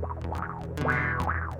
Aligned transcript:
Wow. 0.00 1.51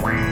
Bye. 0.00 0.29